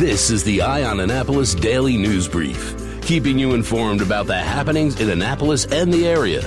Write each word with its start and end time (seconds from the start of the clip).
This 0.00 0.30
is 0.30 0.42
the 0.42 0.62
Eye 0.62 0.84
on 0.84 1.00
Annapolis 1.00 1.54
Daily 1.54 1.98
News 1.98 2.26
Brief, 2.26 2.74
keeping 3.02 3.38
you 3.38 3.52
informed 3.52 4.00
about 4.00 4.26
the 4.26 4.34
happenings 4.34 4.98
in 4.98 5.10
Annapolis 5.10 5.66
and 5.66 5.92
the 5.92 6.08
area. 6.08 6.40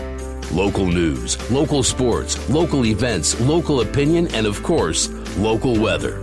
Local 0.52 0.88
news, 0.88 1.38
local 1.52 1.84
sports, 1.84 2.50
local 2.50 2.84
events, 2.84 3.40
local 3.42 3.82
opinion, 3.82 4.28
and 4.34 4.48
of 4.48 4.64
course, 4.64 5.08
local 5.38 5.80
weather. 5.80 6.20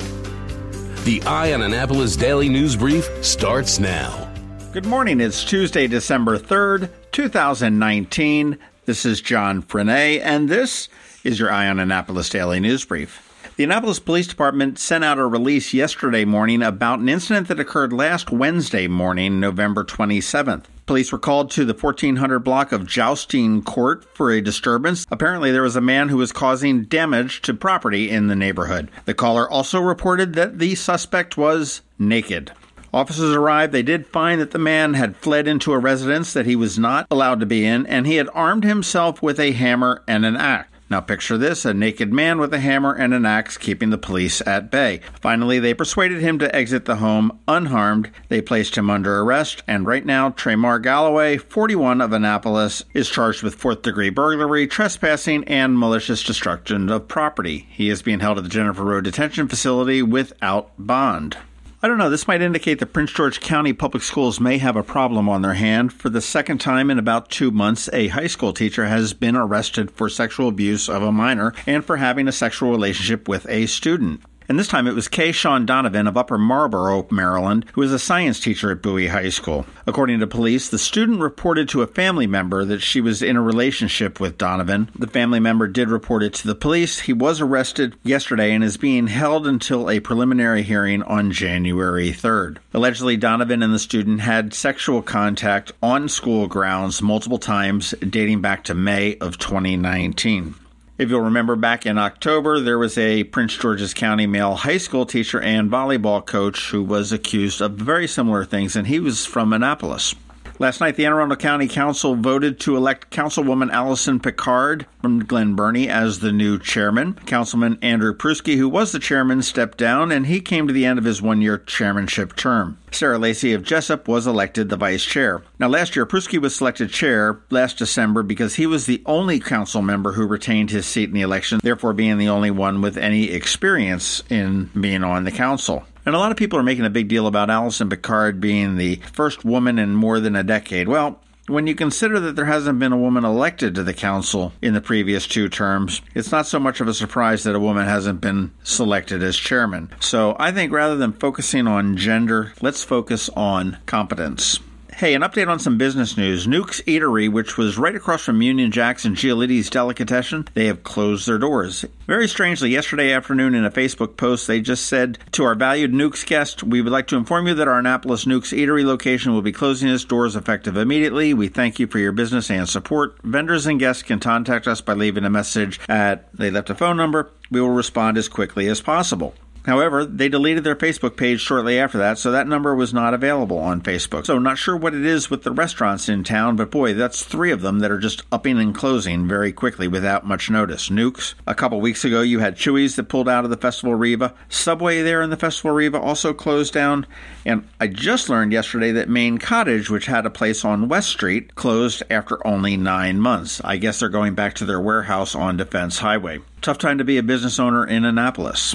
The 1.04 1.22
Eye 1.24 1.53
on 1.53 1.62
Annapolis 1.62 2.16
Daily 2.16 2.48
News 2.48 2.74
Brief 2.74 3.08
starts 3.24 3.78
now. 3.78 4.28
Good 4.72 4.86
morning. 4.86 5.20
It's 5.20 5.44
Tuesday, 5.44 5.86
December 5.86 6.36
3rd, 6.36 6.90
2019. 7.12 8.58
This 8.86 9.06
is 9.06 9.20
John 9.20 9.62
Frenaye, 9.62 10.20
and 10.20 10.48
this 10.48 10.88
is 11.22 11.38
your 11.38 11.52
Eye 11.52 11.68
on 11.68 11.78
Annapolis 11.78 12.28
Daily 12.28 12.58
News 12.58 12.84
Brief. 12.84 13.29
The 13.57 13.64
Annapolis 13.64 13.98
Police 13.98 14.27
Department 14.27 14.79
sent 14.79 15.05
out 15.05 15.19
a 15.19 15.27
release 15.27 15.75
yesterday 15.75 16.25
morning 16.25 16.62
about 16.62 17.00
an 17.00 17.09
incident 17.09 17.49
that 17.49 17.61
occurred 17.61 17.93
last 17.93 18.31
Wednesday 18.31 18.86
morning, 18.86 19.39
November 19.39 19.85
27th. 19.85 20.64
Police 20.86 21.13
were 21.13 21.18
called 21.18 21.50
to 21.50 21.64
the 21.64 21.75
1400 21.75 22.39
block 22.39 22.72
of 22.72 22.86
Jousting 22.86 23.63
Court 23.63 24.05
for 24.14 24.31
a 24.31 24.41
disturbance. 24.41 25.07
Apparently, 25.11 25.53
there 25.53 25.63
was 25.63 25.77
a 25.77 25.81
man 25.81 26.08
who 26.08 26.17
was 26.17 26.32
causing 26.32 26.85
damage 26.85 27.43
to 27.43 27.53
property 27.53 28.08
in 28.08 28.29
the 28.29 28.36
neighborhood. 28.36 28.91
The 29.05 29.14
caller 29.14 29.49
also 29.49 29.79
reported 29.80 30.35
that 30.35 30.58
the 30.58 30.75
suspect 30.75 31.36
was 31.36 31.82
naked. 31.99 32.53
Officers 32.92 33.36
arrived. 33.36 33.72
They 33.72 33.83
did 33.83 34.06
find 34.06 34.41
that 34.41 34.53
the 34.53 34.58
man 34.58 34.94
had 34.94 35.17
fled 35.17 35.47
into 35.47 35.72
a 35.72 35.78
residence 35.78 36.33
that 36.33 36.47
he 36.47 36.56
was 36.56 36.78
not 36.78 37.06
allowed 37.11 37.41
to 37.41 37.47
be 37.47 37.64
in, 37.64 37.86
and 37.86 38.06
he 38.06 38.17
had 38.17 38.28
armed 38.33 38.64
himself 38.64 39.22
with 39.22 39.39
a 39.39 39.53
hammer 39.53 40.03
and 40.08 40.25
an 40.25 40.36
axe. 40.36 40.69
Now 40.91 41.00
picture 41.00 41.39
this 41.39 41.64
a 41.64 41.72
naked 41.72 42.12
man 42.12 42.41
with 42.41 42.53
a 42.53 42.58
hammer 42.58 42.92
and 42.92 43.14
an 43.14 43.25
axe 43.25 43.56
keeping 43.56 43.91
the 43.91 43.98
police 43.98 44.42
at 44.44 44.72
bay. 44.72 45.00
Finally, 45.20 45.61
they 45.61 45.72
persuaded 45.72 46.20
him 46.20 46.41
to 46.41 46.55
exit 46.55 46.84
the 46.84 46.97
home 46.97 47.39
unharmed. 47.47 48.11
They 48.28 48.42
placed 48.42 48.77
him 48.77 48.91
under 48.91 49.20
arrest, 49.20 49.62
and 49.69 49.86
right 49.86 50.05
now, 50.05 50.30
Tremar 50.30 50.83
Galloway, 50.83 51.36
41 51.36 52.00
of 52.00 52.12
Annapolis, 52.12 52.84
is 52.92 53.08
charged 53.08 53.44
with 53.44 53.55
fourth 53.55 53.83
degree 53.83 54.11
burglary, 54.11 54.66
trespassing, 54.66 55.44
and 55.44 55.78
malicious 55.78 56.24
destruction 56.24 56.91
of 56.91 57.06
property. 57.06 57.68
He 57.70 57.88
is 57.88 58.02
being 58.02 58.18
held 58.18 58.38
at 58.38 58.44
the 58.44 58.50
Jennifer 58.50 58.84
Road 58.84 59.05
Detention 59.05 59.46
Facility 59.46 60.02
without 60.02 60.72
bond. 60.77 61.36
I 61.83 61.89
don't 61.89 61.97
know. 61.97 62.11
This 62.11 62.28
might 62.28 62.42
indicate 62.42 62.78
that 62.81 62.92
Prince 62.92 63.11
George 63.11 63.41
County 63.41 63.73
Public 63.73 64.03
Schools 64.03 64.39
may 64.39 64.59
have 64.59 64.77
a 64.77 64.83
problem 64.83 65.31
on 65.31 65.41
their 65.41 65.55
hand. 65.55 65.95
For 65.95 66.11
the 66.11 66.20
second 66.20 66.59
time 66.59 66.91
in 66.91 66.98
about 66.98 67.31
two 67.31 67.50
months, 67.50 67.89
a 67.95 68.09
high 68.09 68.27
school 68.27 68.53
teacher 68.53 68.84
has 68.84 69.14
been 69.14 69.34
arrested 69.34 69.91
for 69.91 70.11
sexual 70.11 70.48
abuse 70.48 70.91
of 70.91 71.03
a 71.03 71.11
minor 71.11 71.55
and 71.67 71.83
for 71.83 71.97
having 71.97 72.28
a 72.28 72.33
sexual 72.33 72.70
relationship 72.70 73.28
with 73.28 73.48
a 73.48 73.64
student 73.64 74.20
and 74.50 74.58
this 74.58 74.66
time 74.66 74.88
it 74.88 74.96
was 74.96 75.06
Kay 75.06 75.30
Sean 75.30 75.64
Donovan 75.64 76.08
of 76.08 76.16
Upper 76.16 76.36
Marlboro, 76.36 77.06
Maryland, 77.08 77.66
who 77.74 77.82
is 77.82 77.92
a 77.92 78.00
science 78.00 78.40
teacher 78.40 78.72
at 78.72 78.82
Bowie 78.82 79.06
High 79.06 79.28
School. 79.28 79.64
According 79.86 80.18
to 80.18 80.26
police, 80.26 80.68
the 80.68 80.76
student 80.76 81.20
reported 81.20 81.68
to 81.68 81.82
a 81.82 81.86
family 81.86 82.26
member 82.26 82.64
that 82.64 82.80
she 82.80 83.00
was 83.00 83.22
in 83.22 83.36
a 83.36 83.42
relationship 83.42 84.18
with 84.18 84.38
Donovan. 84.38 84.90
The 84.98 85.06
family 85.06 85.38
member 85.38 85.68
did 85.68 85.88
report 85.88 86.24
it 86.24 86.34
to 86.34 86.48
the 86.48 86.56
police. 86.56 86.98
He 86.98 87.12
was 87.12 87.40
arrested 87.40 87.94
yesterday 88.02 88.52
and 88.52 88.64
is 88.64 88.76
being 88.76 89.06
held 89.06 89.46
until 89.46 89.88
a 89.88 90.00
preliminary 90.00 90.64
hearing 90.64 91.04
on 91.04 91.30
January 91.30 92.10
3rd. 92.10 92.56
Allegedly, 92.74 93.16
Donovan 93.16 93.62
and 93.62 93.72
the 93.72 93.78
student 93.78 94.20
had 94.20 94.52
sexual 94.52 95.00
contact 95.00 95.70
on 95.80 96.08
school 96.08 96.48
grounds 96.48 97.00
multiple 97.00 97.38
times 97.38 97.94
dating 98.00 98.40
back 98.40 98.64
to 98.64 98.74
May 98.74 99.16
of 99.18 99.38
2019. 99.38 100.56
If 101.00 101.08
you'll 101.08 101.22
remember 101.22 101.56
back 101.56 101.86
in 101.86 101.96
October, 101.96 102.60
there 102.60 102.78
was 102.78 102.98
a 102.98 103.24
Prince 103.24 103.56
George's 103.56 103.94
County 103.94 104.26
male 104.26 104.54
high 104.54 104.76
school 104.76 105.06
teacher 105.06 105.40
and 105.40 105.70
volleyball 105.70 106.26
coach 106.26 106.72
who 106.72 106.82
was 106.82 107.10
accused 107.10 107.62
of 107.62 107.72
very 107.72 108.06
similar 108.06 108.44
things, 108.44 108.76
and 108.76 108.86
he 108.86 109.00
was 109.00 109.24
from 109.24 109.54
Annapolis. 109.54 110.14
Last 110.61 110.78
night, 110.83 110.97
the 110.97 111.06
Anne 111.06 111.12
Arundel 111.12 111.39
County 111.39 111.66
Council 111.66 112.14
voted 112.14 112.61
to 112.61 112.77
elect 112.77 113.08
Councilwoman 113.08 113.70
Allison 113.70 114.20
Pickard 114.20 114.84
from 115.01 115.24
Glen 115.24 115.55
Burnie 115.55 115.89
as 115.89 116.18
the 116.18 116.33
new 116.33 116.58
chairman. 116.58 117.14
Councilman 117.24 117.79
Andrew 117.80 118.14
Pruski, 118.14 118.58
who 118.58 118.68
was 118.68 118.92
the 118.92 118.98
chairman, 118.98 119.40
stepped 119.40 119.79
down, 119.79 120.12
and 120.12 120.27
he 120.27 120.42
came 120.42 120.67
to 120.67 120.74
the 120.74 120.84
end 120.84 120.98
of 120.98 121.07
his 121.07 121.23
one 121.23 121.40
year 121.40 121.57
chairmanship 121.57 122.36
term. 122.36 122.77
Sarah 122.90 123.18
Lacey 123.18 123.55
of 123.55 123.62
Jessup 123.62 124.07
was 124.07 124.27
elected 124.27 124.68
the 124.68 124.77
vice 124.77 125.02
chair. 125.02 125.42
Now, 125.58 125.68
last 125.68 125.96
year, 125.96 126.05
Pruski 126.05 126.39
was 126.39 126.55
selected 126.55 126.90
chair 126.90 127.40
last 127.48 127.79
December 127.79 128.23
because 128.23 128.57
he 128.57 128.67
was 128.67 128.84
the 128.84 129.03
only 129.07 129.41
council 129.41 129.81
member 129.81 130.13
who 130.13 130.27
retained 130.27 130.71
his 130.71 130.84
seat 130.84 131.09
in 131.09 131.15
the 131.15 131.23
election, 131.23 131.61
therefore 131.63 131.95
being 131.95 132.19
the 132.19 132.29
only 132.29 132.51
one 132.51 132.83
with 132.83 132.99
any 132.99 133.31
experience 133.31 134.23
in 134.29 134.69
being 134.79 135.05
on 135.05 135.25
the 135.25 135.33
council. 135.33 135.87
And 136.06 136.15
a 136.15 136.19
lot 136.19 136.31
of 136.31 136.37
people 136.37 136.59
are 136.59 136.62
making 136.62 136.84
a 136.84 136.91
big 136.91 137.09
deal 137.09 137.27
about 137.27 137.50
Allison 137.50 137.88
Pickard 137.88 138.41
being 138.41 138.77
the 138.77 138.97
first 139.12 139.44
woman 139.44 139.78
in 139.78 139.94
more 139.94 140.21
than 140.21 140.34
a 140.37 140.43
decade. 140.43 140.88
Well, 140.88 141.21
when 141.47 141.66
you 141.66 141.75
consider 141.75 142.21
that 142.21 142.37
there 142.37 142.44
hasn't 142.44 142.78
been 142.78 142.93
a 142.93 142.99
woman 142.99 143.25
elected 143.25 143.75
to 143.75 143.83
the 143.83 143.93
council 143.93 144.53
in 144.62 144.72
the 144.72 144.81
previous 144.81 145.27
two 145.27 145.49
terms, 145.49 146.00
it's 146.15 146.31
not 146.31 146.47
so 146.47 146.60
much 146.60 146.81
of 146.81 146.89
a 146.89 146.94
surprise 146.94 147.43
that 147.43 147.56
a 147.56 147.60
woman 147.60 147.87
hasn't 147.87 148.21
been 148.21 148.53
selected 148.62 149.22
as 149.22 149.37
chairman. 149.37 149.91
So 150.00 150.37
I 150.39 150.53
think 150.53 150.72
rather 150.72 150.97
than 150.97 151.12
focusing 151.12 151.66
on 151.66 151.97
gender, 151.97 152.53
let's 152.62 152.84
focus 152.84 153.28
on 153.31 153.78
competence. 153.87 154.60
Hey, 155.00 155.15
an 155.15 155.22
update 155.22 155.49
on 155.49 155.59
some 155.59 155.78
business 155.78 156.19
news. 156.19 156.47
Newk's 156.47 156.83
Eatery, 156.83 157.33
which 157.33 157.56
was 157.56 157.78
right 157.78 157.97
across 157.97 158.22
from 158.22 158.43
Union 158.43 158.71
Jack's 158.71 159.06
and 159.06 159.16
Giolitti's 159.16 159.71
Delicatessen, 159.71 160.47
they 160.53 160.66
have 160.66 160.83
closed 160.83 161.27
their 161.27 161.38
doors. 161.38 161.87
Very 162.06 162.28
strangely, 162.28 162.69
yesterday 162.69 163.10
afternoon 163.10 163.55
in 163.55 163.65
a 163.65 163.71
Facebook 163.71 164.19
post, 164.19 164.47
they 164.47 164.60
just 164.60 164.84
said 164.84 165.19
to 165.33 165.44
our 165.44 165.55
valued 165.55 165.94
Newk's 165.94 166.22
guest, 166.22 166.62
we 166.62 166.83
would 166.83 166.93
like 166.93 167.06
to 167.06 167.16
inform 167.16 167.47
you 167.47 167.55
that 167.55 167.66
our 167.66 167.78
Annapolis 167.78 168.27
Newk's 168.27 168.53
Eatery 168.53 168.84
location 168.84 169.33
will 169.33 169.41
be 169.41 169.53
closing 169.53 169.89
its 169.89 170.05
doors 170.05 170.37
effective 170.37 170.77
immediately. 170.77 171.33
We 171.33 171.49
thank 171.49 171.78
you 171.78 171.87
for 171.87 171.99
your 171.99 172.12
business 172.12 172.50
and 172.50 172.69
support. 172.69 173.16
Vendors 173.25 173.65
and 173.65 173.81
guests 173.81 174.03
can 174.03 174.21
contact 174.21 174.69
us 174.69 174.83
by 174.83 174.93
leaving 174.93 175.25
a 175.25 175.31
message 175.31 175.81
at, 175.89 176.31
they 176.37 176.50
left 176.50 176.69
a 176.69 176.75
phone 176.75 176.99
number. 176.99 177.31
We 177.50 177.62
will 177.62 177.71
respond 177.71 178.19
as 178.19 178.28
quickly 178.28 178.69
as 178.69 178.83
possible. 178.83 179.34
However, 179.66 180.04
they 180.04 180.28
deleted 180.28 180.65
their 180.65 180.76
Facebook 180.76 181.16
page 181.16 181.41
shortly 181.41 181.78
after 181.78 181.98
that, 181.98 182.19
so 182.19 182.31
that 182.31 182.48
number 182.48 182.75
was 182.75 182.94
not 182.94 183.15
available 183.15 183.59
on 183.59 183.82
Facebook. 183.82 184.25
So, 184.26 184.38
not 184.38 184.59
sure 184.59 184.76
what 184.76 184.94
it 184.94 185.04
is 185.04 185.28
with 185.28 185.43
the 185.43 185.53
restaurants 185.53 186.09
in 186.09 186.25
town, 186.25 186.56
but 186.56 186.71
boy, 186.71 186.94
that's 186.94 187.25
three 187.25 187.50
of 187.50 187.60
them 187.60 187.81
that 187.81 187.91
are 187.91 187.98
just 187.98 188.22
upping 188.32 188.59
and 188.59 188.75
closing 188.75 189.28
very 189.28 189.53
quickly 189.53 189.87
without 189.87 190.26
much 190.26 190.50
notice. 190.50 190.91
Newks. 190.91 191.34
A 191.47 191.54
couple 191.54 191.81
weeks 191.81 192.04
ago, 192.04 192.22
you 192.22 192.38
had 192.38 192.56
Chuy's 192.56 192.97
that 192.97 193.09
pulled 193.09 193.28
out 193.28 193.44
of 193.44 193.50
the 193.50 193.56
Festival 193.56 193.94
Riva. 193.94 194.34
Subway 194.48 195.03
there 195.03 195.22
in 195.22 195.31
the 195.31 195.37
Festival 195.37 195.72
Riva 195.72 196.00
also 196.00 196.32
closed 196.32 196.72
down. 196.72 197.06
And 197.44 197.69
I 197.78 197.87
just 197.87 198.28
learned 198.28 198.53
yesterday 198.53 198.92
that 198.92 199.09
Maine 199.09 199.38
Cottage, 199.38 199.91
which 199.91 200.06
had 200.06 200.27
a 200.27 200.31
place 200.31 200.65
on 200.65 200.88
West 200.88 201.10
Street, 201.10 201.54
closed 201.54 202.03
after 202.10 202.44
only 202.47 202.77
nine 202.77 203.21
months. 203.21 203.60
I 203.62 203.77
guess 203.77 204.00
they're 204.00 204.09
going 204.09 204.34
back 204.34 204.54
to 204.54 204.65
their 204.65 204.81
warehouse 204.81 205.34
on 205.34 205.56
Defense 205.56 205.98
Highway. 205.98 206.41
Tough 206.62 206.78
time 206.78 206.98
to 206.98 207.04
be 207.04 207.19
a 207.19 207.22
business 207.22 207.59
owner 207.59 207.87
in 207.87 208.04
Annapolis. 208.04 208.75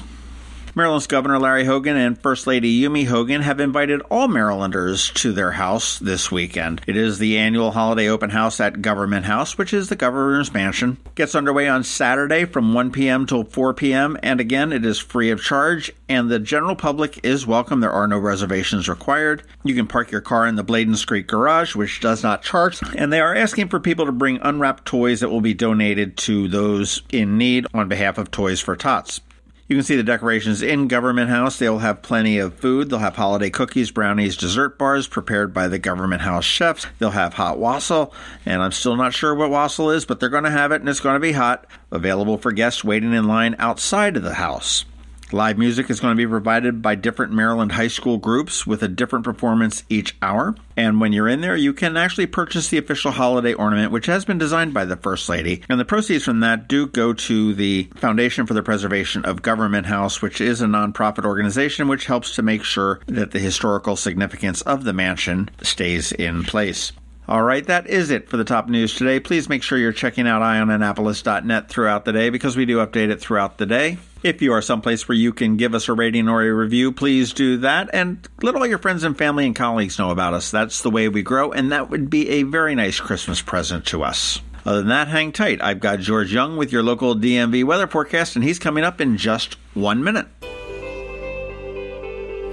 Maryland's 0.78 1.08
Governor 1.08 1.40
Larry 1.40 1.64
Hogan 1.64 1.96
and 1.96 2.22
First 2.22 2.48
Lady 2.48 2.82
Yumi 2.82 3.06
Hogan 3.06 3.42
have 3.44 3.62
invited 3.62 4.02
all 4.12 4.28
Marylanders 4.28 5.10
to 5.12 5.32
their 5.32 5.54
house 5.54 5.98
this 6.00 6.30
weekend. 6.30 6.82
It 6.86 6.98
is 6.98 7.18
the 7.18 7.38
annual 7.38 7.72
holiday 7.72 8.10
open 8.10 8.32
house 8.32 8.60
at 8.60 8.82
Government 8.82 9.26
House, 9.26 9.58
which 9.58 9.74
is 9.74 9.88
the 9.88 9.96
governor's 9.96 10.54
mansion. 10.54 10.98
Gets 11.16 11.34
underway 11.34 11.70
on 11.70 11.86
Saturday 11.86 12.44
from 12.44 12.74
1 12.74 12.92
p.m. 12.92 13.26
till 13.26 13.46
4 13.46 13.74
p.m. 13.74 14.18
and 14.22 14.42
again 14.42 14.74
it 14.74 14.86
is 14.86 15.00
free 15.00 15.30
of 15.30 15.42
charge 15.42 15.94
and 16.10 16.30
the 16.30 16.40
general 16.40 16.76
public 16.76 17.24
is 17.24 17.48
welcome. 17.48 17.80
There 17.80 17.90
are 17.90 18.10
no 18.10 18.20
reservations 18.20 18.90
required. 18.90 19.44
You 19.64 19.76
can 19.76 19.88
park 19.88 20.12
your 20.12 20.20
car 20.20 20.46
in 20.46 20.56
the 20.56 20.64
Bladen 20.64 20.98
Street 20.98 21.28
garage, 21.28 21.74
which 21.78 22.02
does 22.02 22.22
not 22.22 22.44
charge, 22.44 22.82
and 22.98 23.14
they 23.14 23.22
are 23.22 23.34
asking 23.34 23.70
for 23.70 23.80
people 23.80 24.08
to 24.08 24.12
bring 24.12 24.40
unwrapped 24.42 24.84
toys 24.84 25.22
that 25.22 25.30
will 25.30 25.40
be 25.40 25.54
donated 25.54 26.18
to 26.18 26.50
those 26.50 27.02
in 27.14 27.38
need 27.38 27.66
on 27.74 27.88
behalf 27.88 28.18
of 28.18 28.30
Toys 28.30 28.60
for 28.60 28.76
Tots. 28.76 29.22
You 29.68 29.76
can 29.76 29.84
see 29.84 29.96
the 29.96 30.04
decorations 30.04 30.62
in 30.62 30.88
Government 30.88 31.32
House. 31.32 31.58
They'll 31.58 31.80
have 31.80 32.04
plenty 32.04 32.38
of 32.38 32.54
food. 32.54 32.90
They'll 32.90 33.00
have 33.00 33.16
holiday 33.16 33.50
cookies, 33.50 33.90
brownies, 33.90 34.38
dessert 34.38 34.78
bars 34.78 35.08
prepared 35.08 35.56
by 35.56 35.68
the 35.68 35.80
Government 35.80 36.22
House 36.22 36.46
chefs. 36.46 36.86
They'll 37.00 37.10
have 37.10 37.34
hot 37.34 37.58
wassail, 37.58 38.14
and 38.46 38.62
I'm 38.62 38.72
still 38.72 38.96
not 38.96 39.16
sure 39.16 39.34
what 39.34 39.50
wassail 39.50 39.90
is, 39.90 40.06
but 40.06 40.20
they're 40.20 40.30
going 40.30 40.44
to 40.44 40.52
have 40.52 40.72
it 40.72 40.82
and 40.82 40.90
it's 40.90 41.00
going 41.00 41.16
to 41.16 41.20
be 41.20 41.32
hot. 41.32 41.66
Available 41.90 42.38
for 42.38 42.52
guests 42.52 42.84
waiting 42.84 43.14
in 43.14 43.28
line 43.28 43.56
outside 43.58 44.16
of 44.18 44.22
the 44.24 44.36
house. 44.36 44.86
Live 45.32 45.58
music 45.58 45.90
is 45.90 46.00
going 46.00 46.12
to 46.12 46.16
be 46.16 46.28
provided 46.28 46.84
by 46.84 46.94
different 46.94 47.34
Maryland 47.34 47.72
high 47.72 47.88
school 47.88 48.18
groups 48.18 48.68
with 48.68 48.84
a 48.84 48.88
different 48.88 49.26
performance 49.26 49.84
each 49.90 50.16
hour. 50.22 50.56
And 50.78 51.02
when 51.02 51.14
you're 51.14 51.28
in 51.28 51.42
there, 51.42 51.56
you 51.56 51.74
can 51.74 51.98
actually 51.98 52.28
purchase 52.28 52.70
the 52.70 52.78
official 52.78 53.12
holiday 53.12 53.54
ornament, 53.54 53.92
which 53.92 54.06
has 54.06 54.24
been 54.24 54.38
designed 54.38 54.74
by 54.74 54.86
the 54.86 54.98
First 54.98 55.28
Lady. 55.28 55.64
And 55.68 55.80
the 55.80 55.86
proceeds 55.86 56.26
from 56.26 56.42
that 56.42 56.68
do 56.68 56.86
go 56.86 57.14
to 57.14 57.56
the 57.56 57.90
Foundation 57.96 58.46
for 58.46 58.54
the 58.54 58.62
Preservation 58.62 59.26
of 59.26 59.42
Government 59.42 59.88
House, 59.88 60.22
which 60.22 60.40
is 60.40 60.62
a 60.62 60.66
nonprofit 60.66 61.26
organization 61.26 61.88
which 61.88 62.06
helps 62.06 62.36
to 62.36 62.44
make 62.44 62.64
sure 62.64 63.00
that 63.08 63.32
the 63.32 63.40
historical 63.40 63.96
significance 63.96 64.62
of 64.62 64.84
the 64.84 64.94
mansion 64.94 65.50
stays 65.64 66.12
in 66.12 66.44
place. 66.44 66.92
All 67.28 67.42
right, 67.42 67.66
that 67.66 67.88
is 67.88 68.12
it 68.12 68.30
for 68.30 68.38
the 68.38 68.44
top 68.44 68.70
news 68.70 68.94
today. 68.96 69.20
Please 69.20 69.50
make 69.50 69.64
sure 69.64 69.80
you're 69.80 69.92
checking 69.92 70.28
out 70.28 70.44
eyeonannapolis.net 70.44 71.70
throughout 71.70 72.06
the 72.06 72.14
day 72.14 72.30
because 72.30 72.56
we 72.56 72.66
do 72.66 72.78
update 72.78 73.10
it 73.10 73.20
throughout 73.20 73.58
the 73.58 73.66
day. 73.66 73.98
If 74.22 74.44
you 74.44 74.54
are 74.54 74.62
someplace 74.62 75.08
where 75.08 75.18
you 75.18 75.34
can 75.34 75.58
give 75.58 75.74
us 75.74 75.88
a 75.88 75.94
rating 75.94 76.30
or 76.30 76.44
a 76.44 76.54
review, 76.54 76.92
please 76.92 77.34
do 77.34 77.58
that 77.58 77.90
and 77.94 78.28
let 78.44 78.56
all 78.56 78.68
your 78.68 78.78
friends 78.78 79.04
and 79.04 79.18
family 79.18 79.48
and 79.48 79.56
colleagues 79.56 79.98
know 79.98 80.12
about 80.12 80.36
us. 80.36 80.52
That's 80.52 80.84
the 80.84 80.92
way 80.92 81.10
we 81.10 81.24
grow, 81.24 81.52
and 81.52 81.72
that 81.72 81.90
would 81.90 82.12
be 82.12 82.30
a 82.30 82.44
very 82.44 82.76
nice 82.76 83.00
Christmas 83.00 83.42
present 83.42 83.88
to 83.88 84.04
us. 84.04 84.40
Other 84.64 84.80
than 84.80 84.90
that, 84.90 85.08
hang 85.08 85.32
tight. 85.32 85.62
I've 85.62 85.80
got 85.80 86.00
George 86.00 86.34
Young 86.34 86.58
with 86.58 86.72
your 86.72 86.84
local 86.84 87.16
DMV 87.16 87.64
weather 87.64 87.88
forecast, 87.88 88.36
and 88.36 88.44
he's 88.44 88.60
coming 88.60 88.84
up 88.84 89.02
in 89.02 89.18
just 89.18 89.58
one 89.74 90.04
minute. 90.04 90.28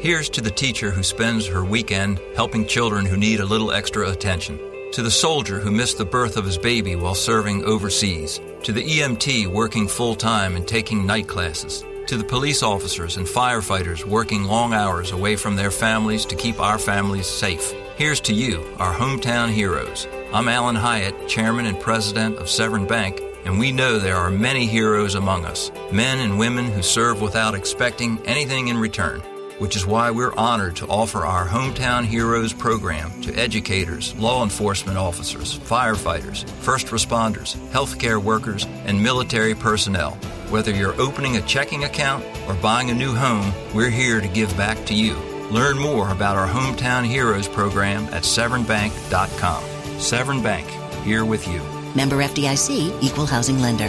Here's 0.02 0.28
to 0.30 0.40
the 0.40 0.50
teacher 0.50 0.90
who 0.90 1.04
spends 1.04 1.46
her 1.46 1.64
weekend 1.64 2.20
helping 2.34 2.66
children 2.66 3.06
who 3.06 3.16
need 3.16 3.38
a 3.38 3.46
little 3.46 3.70
extra 3.70 4.10
attention. 4.10 4.58
To 4.94 5.00
the 5.00 5.12
soldier 5.12 5.60
who 5.60 5.70
missed 5.70 5.96
the 5.96 6.04
birth 6.04 6.36
of 6.36 6.44
his 6.44 6.58
baby 6.58 6.96
while 6.96 7.14
serving 7.14 7.62
overseas. 7.62 8.40
To 8.64 8.72
the 8.72 8.82
EMT 8.82 9.46
working 9.46 9.86
full 9.86 10.16
time 10.16 10.56
and 10.56 10.66
taking 10.66 11.06
night 11.06 11.28
classes. 11.28 11.84
To 12.08 12.16
the 12.16 12.24
police 12.24 12.64
officers 12.64 13.16
and 13.16 13.28
firefighters 13.28 14.04
working 14.04 14.42
long 14.42 14.74
hours 14.74 15.12
away 15.12 15.36
from 15.36 15.54
their 15.54 15.70
families 15.70 16.26
to 16.26 16.34
keep 16.34 16.58
our 16.58 16.80
families 16.80 17.28
safe. 17.28 17.70
Here's 17.96 18.20
to 18.22 18.34
you, 18.34 18.74
our 18.80 18.92
hometown 18.92 19.50
heroes. 19.50 20.08
I'm 20.32 20.48
Alan 20.48 20.74
Hyatt, 20.74 21.28
Chairman 21.28 21.66
and 21.66 21.78
President 21.78 22.38
of 22.38 22.50
Severn 22.50 22.88
Bank, 22.88 23.20
and 23.44 23.56
we 23.56 23.70
know 23.70 24.00
there 24.00 24.16
are 24.16 24.32
many 24.32 24.66
heroes 24.66 25.14
among 25.14 25.44
us, 25.44 25.70
men 25.92 26.18
and 26.18 26.40
women 26.40 26.64
who 26.72 26.82
serve 26.82 27.22
without 27.22 27.54
expecting 27.54 28.18
anything 28.26 28.66
in 28.66 28.76
return 28.78 29.22
which 29.62 29.76
is 29.76 29.86
why 29.86 30.10
we're 30.10 30.34
honored 30.34 30.74
to 30.74 30.88
offer 30.88 31.24
our 31.24 31.46
Hometown 31.46 32.04
Heroes 32.04 32.52
program 32.52 33.22
to 33.22 33.32
educators, 33.36 34.12
law 34.16 34.42
enforcement 34.42 34.98
officers, 34.98 35.56
firefighters, 35.56 36.50
first 36.62 36.88
responders, 36.88 37.54
healthcare 37.70 38.20
workers, 38.20 38.66
and 38.86 39.00
military 39.00 39.54
personnel. 39.54 40.14
Whether 40.50 40.72
you're 40.72 41.00
opening 41.00 41.36
a 41.36 41.42
checking 41.42 41.84
account 41.84 42.24
or 42.48 42.54
buying 42.54 42.90
a 42.90 42.94
new 42.94 43.14
home, 43.14 43.52
we're 43.72 43.88
here 43.88 44.20
to 44.20 44.26
give 44.26 44.54
back 44.56 44.84
to 44.86 44.94
you. 44.94 45.14
Learn 45.52 45.78
more 45.78 46.10
about 46.10 46.36
our 46.36 46.48
Hometown 46.48 47.04
Heroes 47.06 47.46
program 47.46 48.06
at 48.06 48.24
severnbank.com. 48.24 49.62
Severn 50.00 50.42
Bank, 50.42 50.66
here 51.04 51.24
with 51.24 51.46
you. 51.46 51.60
Member 51.94 52.16
FDIC, 52.16 53.00
Equal 53.00 53.26
Housing 53.26 53.60
Lender. 53.60 53.86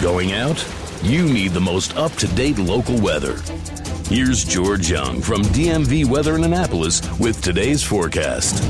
Going 0.00 0.32
out? 0.32 0.66
You 1.02 1.24
need 1.24 1.52
the 1.52 1.60
most 1.60 1.96
up 1.96 2.12
to 2.12 2.26
date 2.28 2.58
local 2.58 2.98
weather. 3.00 3.36
Here's 4.08 4.44
George 4.44 4.90
Young 4.90 5.20
from 5.20 5.42
DMV 5.42 6.06
Weather 6.06 6.34
in 6.36 6.44
Annapolis 6.44 7.00
with 7.18 7.42
today's 7.42 7.82
forecast. 7.82 8.62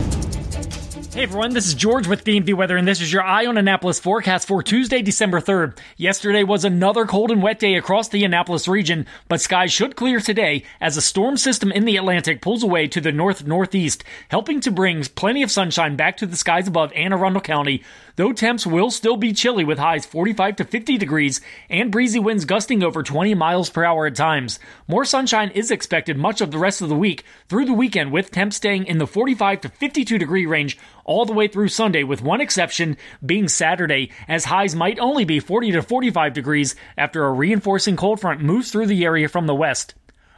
Hey 1.15 1.23
everyone, 1.23 1.55
this 1.55 1.67
is 1.67 1.73
George 1.73 2.07
with 2.07 2.25
DMV 2.25 2.53
Weather, 2.53 2.77
and 2.77 2.87
this 2.87 3.01
is 3.01 3.11
your 3.11 3.23
Eye 3.23 3.47
on 3.47 3.57
Annapolis 3.57 3.99
forecast 3.99 4.47
for 4.47 4.63
Tuesday, 4.63 5.01
December 5.01 5.41
3rd. 5.41 5.79
Yesterday 5.97 6.45
was 6.45 6.63
another 6.63 7.07
cold 7.07 7.31
and 7.31 7.43
wet 7.43 7.59
day 7.59 7.77
across 7.77 8.09
the 8.09 8.23
Annapolis 8.23 8.69
region, 8.69 9.07
but 9.27 9.41
skies 9.41 9.73
should 9.73 9.97
clear 9.97 10.21
today 10.21 10.65
as 10.79 10.99
a 10.99 11.01
storm 11.01 11.39
system 11.39 11.73
in 11.73 11.87
the 11.87 11.97
Atlantic 11.97 12.43
pulls 12.43 12.63
away 12.63 12.87
to 12.89 13.01
the 13.01 13.13
north 13.13 13.47
northeast, 13.47 14.05
helping 14.29 14.61
to 14.61 14.71
bring 14.71 15.05
plenty 15.05 15.43
of 15.43 15.51
sunshine 15.51 15.97
back 15.97 16.19
to 16.19 16.27
the 16.27 16.37
skies 16.37 16.69
above 16.69 16.93
Anne 16.93 17.15
Arundel 17.15 17.41
County 17.41 17.83
though 18.17 18.33
temps 18.33 18.67
will 18.67 18.91
still 18.91 19.17
be 19.17 19.33
chilly 19.33 19.65
with 19.65 19.79
highs 19.79 20.05
45 20.05 20.57
to 20.57 20.65
50 20.65 20.99
degrees 20.99 21.41
and 21.71 21.93
breezy 21.93 22.19
winds 22.19 22.45
gusting 22.45 22.83
over 22.83 23.03
20 23.03 23.35
miles 23.35 23.71
per 23.71 23.85
hour 23.85 24.07
at 24.07 24.17
times. 24.17 24.59
More 24.89 25.05
sunshine 25.05 25.51
is 25.51 25.71
expected 25.71 26.17
much 26.17 26.41
of 26.41 26.51
the 26.51 26.59
rest 26.59 26.83
of 26.83 26.89
the 26.89 26.97
week 26.97 27.25
through 27.49 27.67
the 27.67 27.73
weekend 27.73 28.13
with 28.13 28.31
temps 28.31 28.57
staying 28.57 28.87
in 28.87 28.99
the 28.99 29.07
45 29.07 29.61
to 29.63 29.69
52 29.69 30.19
degree 30.19 30.47
range 30.47 30.79
all 31.05 31.25
the 31.25 31.33
way 31.33 31.47
through 31.47 31.69
Sunday 31.69 32.03
with 32.03 32.23
one 32.23 32.41
exception 32.41 32.97
being 33.25 33.49
Saturday 33.49 34.11
as 34.27 34.47
highs 34.47 34.75
might 34.75 34.99
only 34.99 35.25
be 35.25 35.39
40 35.39 35.73
to 35.73 35.83
45 35.83 36.33
degrees 36.33 36.75
after 36.99 37.25
a 37.25 37.33
reinforcing 37.33 37.97
cold 37.97 38.21
front 38.21 38.41
moves 38.41 38.73
through 38.73 38.87
the 38.87 39.05
area 39.05 39.29
from 39.29 39.47
the 39.47 39.55
west. 39.55 39.95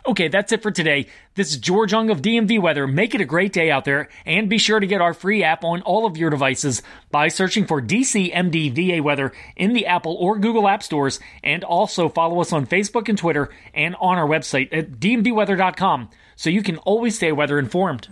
Okay, 0.08 0.28
that's 0.28 0.52
it 0.52 0.62
for 0.62 0.70
today. 0.70 1.06
This 1.34 1.50
is 1.50 1.58
George 1.58 1.92
Young 1.92 2.08
of 2.08 2.22
DMV 2.22 2.62
Weather. 2.62 2.86
Make 2.86 3.14
it 3.14 3.20
a 3.20 3.26
great 3.26 3.52
day 3.52 3.70
out 3.70 3.84
there, 3.84 4.08
and 4.24 4.48
be 4.48 4.56
sure 4.56 4.80
to 4.80 4.86
get 4.86 5.02
our 5.02 5.12
free 5.12 5.44
app 5.44 5.64
on 5.64 5.82
all 5.82 6.06
of 6.06 6.16
your 6.16 6.30
devices 6.30 6.80
by 7.10 7.28
searching 7.28 7.66
for 7.66 7.82
DCMD 7.82 8.72
VA 8.72 9.02
Weather 9.02 9.32
in 9.54 9.74
the 9.74 9.84
Apple 9.84 10.16
or 10.18 10.38
Google 10.38 10.66
App 10.66 10.82
Stores, 10.82 11.20
and 11.44 11.62
also 11.62 12.08
follow 12.08 12.40
us 12.40 12.54
on 12.54 12.66
Facebook 12.66 13.10
and 13.10 13.18
Twitter 13.18 13.50
and 13.74 13.94
on 14.00 14.16
our 14.16 14.26
website 14.26 14.70
at 14.72 14.92
dmvweather.com 14.92 16.08
so 16.36 16.48
you 16.48 16.62
can 16.62 16.78
always 16.78 17.16
stay 17.16 17.30
weather 17.30 17.58
informed. 17.58 18.06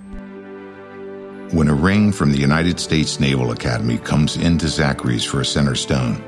When 1.54 1.68
a 1.68 1.74
ring 1.74 2.12
from 2.12 2.30
the 2.30 2.38
United 2.38 2.78
States 2.78 3.18
Naval 3.20 3.52
Academy 3.52 3.96
comes 3.96 4.36
into 4.36 4.68
Zachary's 4.68 5.24
for 5.24 5.40
a 5.40 5.46
center 5.46 5.74
stone, 5.74 6.22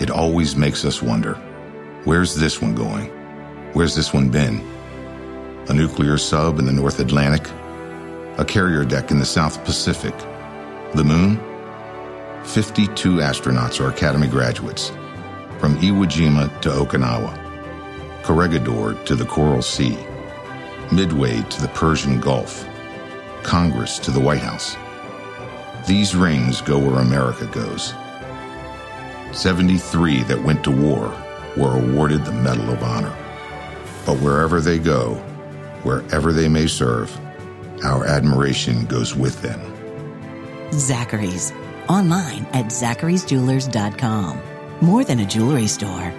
it 0.00 0.10
always 0.10 0.56
makes 0.56 0.82
us 0.86 1.02
wonder 1.02 1.34
where's 2.04 2.34
this 2.34 2.62
one 2.62 2.74
going? 2.74 3.10
Where's 3.74 3.94
this 3.94 4.14
one 4.14 4.30
been? 4.30 4.73
A 5.68 5.74
nuclear 5.74 6.18
sub 6.18 6.58
in 6.58 6.66
the 6.66 6.72
North 6.72 7.00
Atlantic, 7.00 7.48
a 8.38 8.44
carrier 8.44 8.84
deck 8.84 9.10
in 9.10 9.18
the 9.18 9.24
South 9.24 9.64
Pacific. 9.64 10.14
The 10.94 11.04
moon? 11.04 11.40
52 12.44 13.16
astronauts 13.16 13.80
are 13.80 13.88
Academy 13.88 14.26
graduates, 14.26 14.90
from 15.58 15.76
Iwo 15.78 16.04
Jima 16.04 16.60
to 16.60 16.68
Okinawa, 16.68 17.32
Corregidor 18.22 18.94
to 19.04 19.14
the 19.14 19.24
Coral 19.24 19.62
Sea, 19.62 19.96
Midway 20.92 21.40
to 21.42 21.62
the 21.62 21.68
Persian 21.68 22.20
Gulf, 22.20 22.66
Congress 23.42 23.98
to 24.00 24.10
the 24.10 24.20
White 24.20 24.40
House. 24.40 24.76
These 25.86 26.14
rings 26.14 26.60
go 26.60 26.78
where 26.78 27.00
America 27.00 27.46
goes. 27.46 27.94
73 29.32 30.22
that 30.24 30.42
went 30.42 30.62
to 30.64 30.70
war 30.70 31.08
were 31.56 31.78
awarded 31.78 32.24
the 32.24 32.32
Medal 32.32 32.70
of 32.70 32.82
Honor. 32.82 33.14
But 34.04 34.18
wherever 34.18 34.60
they 34.60 34.78
go, 34.78 35.22
wherever 35.84 36.32
they 36.32 36.48
may 36.48 36.66
serve, 36.66 37.14
our 37.84 38.06
admiration 38.06 38.86
goes 38.86 39.14
with 39.14 39.40
them. 39.42 39.60
Zachary's, 40.72 41.52
online 41.88 42.44
at 42.52 42.66
zacharysjewelers.com. 42.66 44.40
More 44.80 45.04
than 45.04 45.20
a 45.20 45.26
jewelry 45.26 45.66
store, 45.66 46.12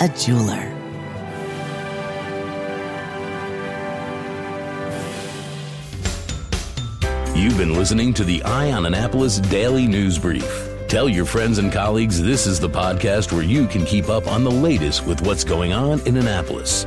a 0.00 0.08
jeweler. 0.16 0.78
You've 7.34 7.58
been 7.58 7.74
listening 7.74 8.14
to 8.14 8.24
the 8.24 8.42
Eye 8.44 8.72
on 8.72 8.86
Annapolis 8.86 9.38
Daily 9.38 9.86
News 9.86 10.18
Brief. 10.18 10.68
Tell 10.86 11.08
your 11.08 11.24
friends 11.24 11.58
and 11.58 11.72
colleagues 11.72 12.22
this 12.22 12.46
is 12.46 12.60
the 12.60 12.68
podcast 12.68 13.32
where 13.32 13.42
you 13.42 13.66
can 13.66 13.84
keep 13.84 14.08
up 14.08 14.26
on 14.26 14.44
the 14.44 14.50
latest 14.50 15.06
with 15.06 15.22
what's 15.22 15.42
going 15.42 15.72
on 15.72 16.00
in 16.06 16.18
Annapolis. 16.18 16.86